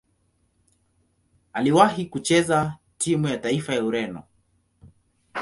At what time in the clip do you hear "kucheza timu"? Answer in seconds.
2.05-3.27